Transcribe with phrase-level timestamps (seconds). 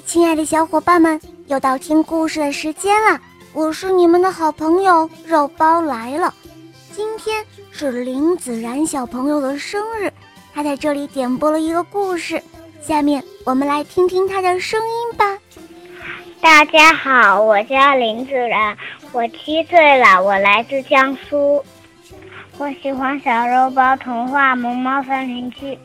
[0.00, 3.20] 亲爱的小伙伴们，又到听故事的时间了。
[3.52, 6.32] 我是你们的好朋友肉包来了。
[6.90, 10.12] 今天是林子然小朋友的生日，
[10.54, 12.42] 他在这里点播了一个故事。
[12.80, 15.38] 下面我们来听听他的声音吧。
[16.40, 18.76] 大家好，我叫林子然，
[19.12, 21.64] 我七岁了，我来自江苏。
[22.58, 25.76] 我喜欢《小肉包童话》《萌猫森林记》。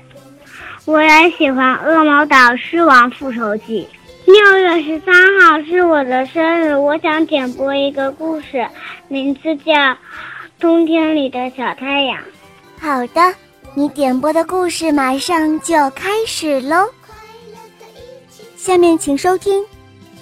[0.88, 3.86] 我也喜欢《恶魔岛狮王复仇记》。
[4.31, 8.65] 六月十三号是我的生日，我想点播一个故事，
[9.10, 9.73] 名字叫
[10.61, 12.18] 《冬天里的小太阳》。
[12.79, 13.36] 好的，
[13.75, 16.88] 你点播的故事马上就开始喽。
[18.55, 19.61] 下面请收听《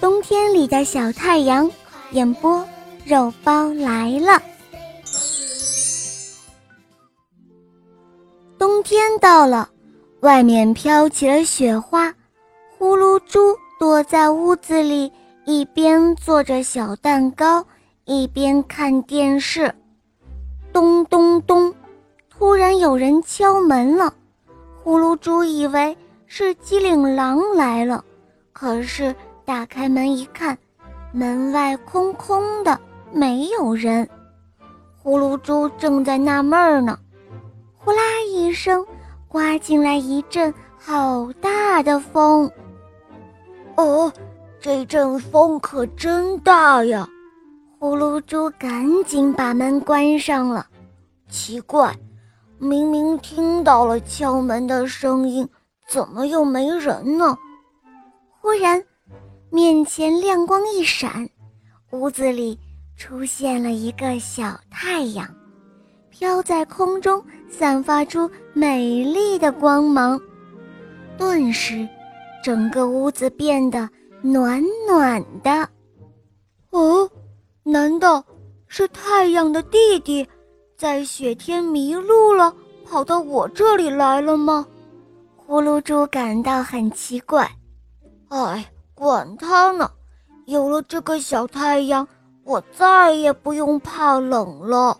[0.00, 1.64] 冬天里的小太阳》，
[2.10, 2.66] 演播
[3.04, 4.42] 肉包来了。
[8.58, 9.68] 冬天到了。
[10.20, 12.12] 外面飘起了雪花，
[12.76, 13.38] 呼噜猪
[13.78, 15.12] 躲在屋子里，
[15.44, 17.64] 一边做着小蛋糕，
[18.04, 19.72] 一边看电视。
[20.72, 21.72] 咚咚咚，
[22.30, 24.12] 突然有人敲门了。
[24.82, 28.04] 呼噜猪以为是机灵狼来了，
[28.52, 30.56] 可是打开门一看，
[31.12, 32.80] 门外空空的，
[33.12, 34.08] 没有人。
[35.02, 36.98] 呼噜猪正在纳闷呢，
[37.76, 38.84] 呼啦一声。
[39.36, 42.50] 刮进来一阵好大的风，
[43.76, 44.10] 哦，
[44.58, 47.06] 这阵风可真大呀！
[47.78, 50.66] 呼噜猪赶紧把门关上了。
[51.28, 51.94] 奇怪，
[52.56, 55.46] 明明听到了敲门的声音，
[55.86, 57.36] 怎么又没人呢？
[58.40, 58.82] 忽然，
[59.50, 61.28] 面前亮光一闪，
[61.90, 62.58] 屋子里
[62.96, 65.28] 出现了一个小太阳。
[66.18, 70.18] 飘在空中，散发出美丽的光芒，
[71.18, 71.86] 顿时，
[72.42, 73.86] 整个屋子变得
[74.22, 75.68] 暖暖的。
[76.70, 77.06] 哦，
[77.62, 78.24] 难道
[78.66, 80.26] 是太阳的弟弟
[80.74, 82.50] 在雪天迷路了，
[82.86, 84.66] 跑到我这里来了吗？
[85.36, 87.46] 呼噜猪感到很奇怪。
[88.28, 89.90] 哎，管他呢！
[90.46, 92.08] 有了这个小太阳，
[92.42, 94.96] 我再也不用怕冷了。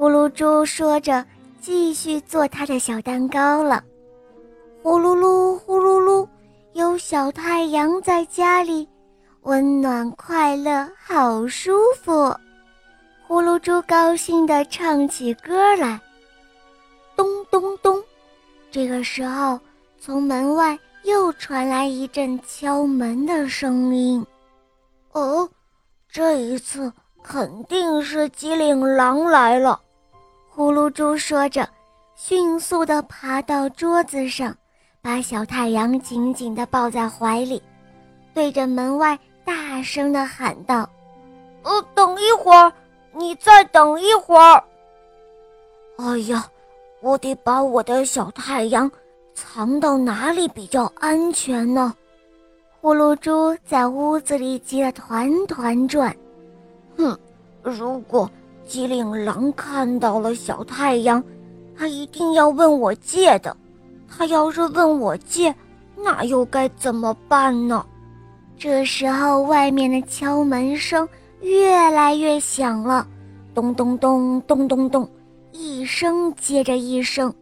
[0.00, 1.22] 呼噜猪说着，
[1.60, 3.84] 继续做他的小蛋糕了。
[4.82, 6.26] 呼噜噜，呼噜噜，
[6.72, 8.88] 有小太阳在家里，
[9.42, 11.72] 温暖快乐，好舒
[12.02, 12.34] 服。
[13.28, 16.00] 呼噜猪高兴地唱起歌来。
[17.14, 18.02] 咚咚咚，
[18.70, 19.60] 这个时候，
[19.98, 24.24] 从门外又传来一阵敲门的声音。
[25.12, 25.46] 哦，
[26.10, 26.90] 这一次
[27.22, 29.78] 肯定是机灵狼来了。
[30.60, 31.66] 呼噜猪说着，
[32.14, 34.54] 迅速地爬到桌子上，
[35.00, 37.62] 把小太阳紧紧地抱在怀里，
[38.34, 40.86] 对着门外大声地喊道
[41.64, 42.70] ：“呃，等一会儿，
[43.14, 44.62] 你再等一会儿。”
[45.96, 46.46] 哎呀，
[47.00, 48.90] 我得把我的小太阳
[49.32, 51.94] 藏到哪里比较安全呢？
[52.82, 56.14] 呼噜猪在屋子里急得团团转。
[56.98, 57.18] 哼，
[57.62, 58.30] 如果……
[58.70, 61.20] 机灵狼看到了小太阳，
[61.76, 63.54] 他一定要问我借的。
[64.08, 65.52] 他要是问我借，
[65.96, 67.84] 那又该怎么办呢？
[68.56, 71.08] 这时候，外面的敲门声
[71.40, 73.04] 越来越响了，
[73.52, 75.10] 咚咚咚咚咚咚，
[75.50, 77.34] 一声接着一声。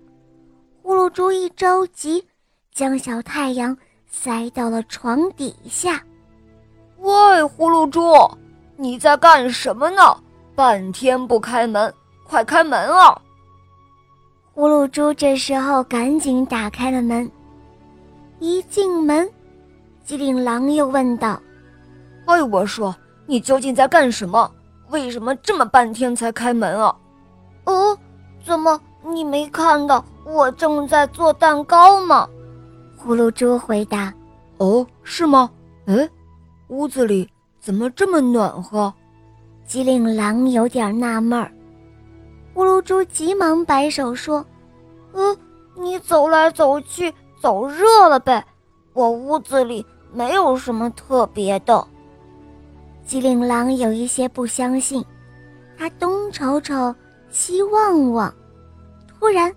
[0.83, 2.25] 呼噜猪一着急，
[2.72, 6.03] 将小太阳塞到了床底下。
[7.00, 8.00] 喂，呼噜猪，
[8.77, 10.03] 你在干什么呢？
[10.59, 13.17] 半天不开门，快开门啊！
[14.53, 17.31] 呼噜猪这时候赶紧打开了门。
[18.41, 19.31] 一进门，
[20.05, 21.41] 机灵狼又问道
[22.27, 22.93] ：“哎，我说
[23.25, 24.51] 你究竟在干什么？
[24.89, 26.93] 为什么这么半天才开门啊
[27.67, 27.97] ？”“哦，
[28.45, 32.29] 怎么你没看到我正在做蛋糕吗？”
[32.99, 34.13] 呼噜猪回答。
[34.59, 35.49] “哦，是吗？
[35.87, 36.11] 哎，
[36.66, 37.31] 屋子里
[37.61, 38.93] 怎么这么暖和？”
[39.68, 41.53] 机灵狼有点纳闷儿，
[42.54, 44.42] 呼噜猪急忙摆手说
[45.12, 45.36] ：“呃，
[45.76, 48.42] 你走来走去，走热了呗。
[48.94, 51.86] 我屋子里没有什么特别的。”
[53.04, 55.04] 机灵狼有一些不相信，
[55.76, 56.94] 他东瞅瞅，
[57.28, 58.34] 西望望，
[59.06, 59.54] 突然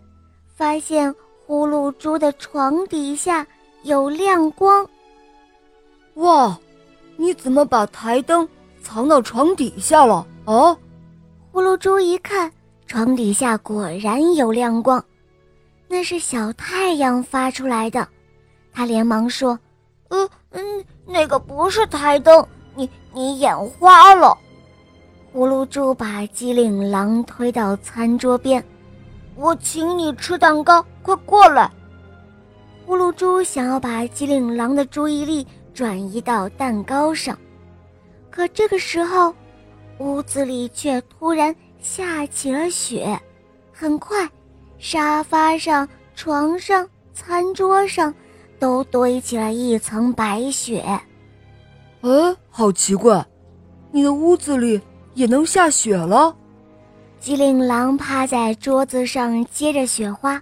[0.53, 1.15] 发现
[1.47, 3.47] 呼噜猪的床底下
[3.83, 4.85] 有亮光。
[6.15, 6.59] 哇，
[7.15, 8.45] 你怎么把台灯？
[8.81, 10.75] 藏到床底下了啊！
[11.51, 12.51] 呼噜猪一看，
[12.87, 15.03] 床底下果然有亮光，
[15.87, 18.07] 那是小太阳发出来的。
[18.73, 19.59] 他连忙说
[20.09, 20.61] ：“呃嗯，
[21.05, 22.45] 那个不是台灯，
[22.75, 24.37] 你你眼花了。
[25.33, 28.63] 葫芦猪把机灵狼推到餐桌边，
[29.35, 31.71] 我请你吃蛋糕，快过来。
[32.87, 37.37] 葫芦猪想要把机灵狼的注意力转移到蛋糕上，
[38.31, 39.35] 可这个时候，
[39.99, 43.19] 屋子里却突然下起了雪。
[43.71, 44.27] 很快，
[44.79, 48.13] 沙发上、床上、餐桌上
[48.57, 50.79] 都堆起了一层白雪。
[52.01, 53.23] 哎，好奇怪，
[53.91, 54.81] 你的屋子里
[55.13, 56.35] 也能下雪了？
[57.19, 60.41] 机灵狼趴在桌子上接着雪花。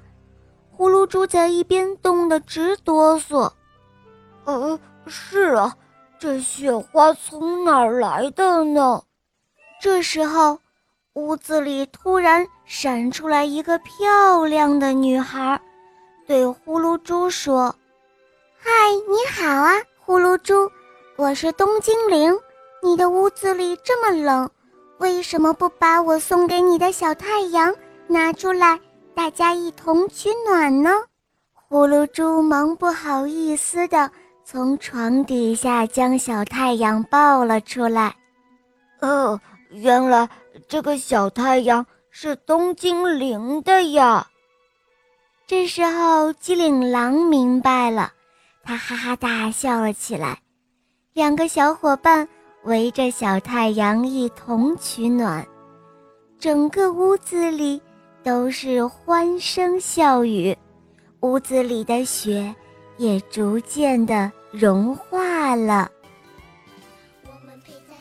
[0.72, 3.52] 呼噜猪在一边冻得直哆嗦。
[4.46, 5.76] 呃，是啊，
[6.19, 9.01] 这雪花从哪儿来的呢？
[9.81, 10.60] 这时候，
[11.13, 15.57] 屋子里突然闪出来一个漂亮的女孩，
[16.27, 17.74] 对呼噜猪说
[18.60, 18.69] ：“嗨，
[19.07, 20.69] 你好啊，呼噜猪，
[21.16, 22.38] 我是冬精灵。
[22.83, 24.50] 你的屋子里这么冷，
[24.98, 27.74] 为什么不把我送给你的小太阳
[28.07, 28.77] 拿出来？”
[29.16, 30.92] 大家一同取暖呢。
[31.69, 34.12] 呼噜猪忙不好意思的
[34.51, 38.16] 从床底下将小太阳抱了出来。
[39.00, 40.28] 哦，原来
[40.68, 44.25] 这个小太阳是东精灵的呀！
[45.46, 48.12] 这时候，机灵狼明白了，
[48.63, 50.40] 他哈哈大笑了起来。
[51.13, 52.28] 两个小伙伴
[52.63, 55.48] 围着小太阳一同取暖，
[56.40, 57.80] 整个屋子里。
[58.22, 60.57] 都是欢声笑语，
[61.22, 62.54] 屋子里的雪
[62.98, 65.90] 也逐渐的融化了。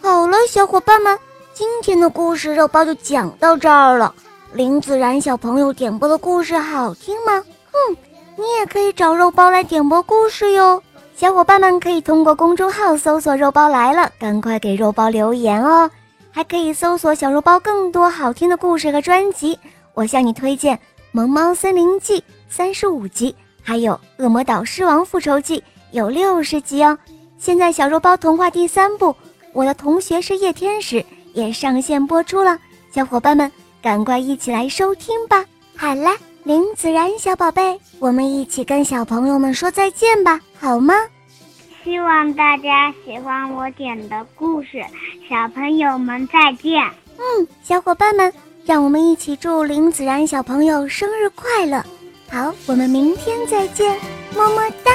[0.01, 1.19] 好了，小伙伴们，
[1.53, 4.15] 今天的故事肉包就讲到这儿了。
[4.53, 7.45] 林子然小朋友点播的故事好听吗？
[7.71, 7.97] 哼，
[8.37, 10.83] 你也可以找肉包来点播故事哟。
[11.15, 15.91] 小伙伴们可以通过公众号搜索“肉包来了”，赶快给肉包留言哦。
[16.31, 19.59] 还可以搜索小肉包更多好听的故事和专辑。
[19.95, 20.77] 我向你推荐
[21.11, 25.59] 《萌猫森林记》三十五集，还有《恶魔岛狮王复仇记》
[25.93, 26.99] 有六十集哦。
[27.39, 29.07] 现在小肉包童话第三部
[29.53, 30.97] 《我的同学是夜天使》
[31.35, 32.59] 也上线播出了，
[32.93, 33.51] 小伙伴们
[33.81, 35.45] 赶快一起来收听吧！
[35.77, 36.11] 好了，
[36.43, 40.95] 林子然小宝贝，我们一起跟小朋友们说再见吧，好吗？
[41.85, 44.85] 希望大家喜欢我点的故事，
[45.29, 46.83] 小朋友们再见。
[47.19, 48.33] 嗯，小伙伴们。
[48.67, 51.83] 让我们一起祝林子然小朋友生日快乐！
[52.31, 53.99] 好，我们明天再见，
[54.37, 54.93] 么么哒。